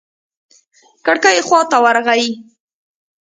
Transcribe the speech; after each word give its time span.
کړکۍ 1.05 1.37
خوا 1.47 1.61
ته 1.71 1.77
ورغى. 1.83 2.23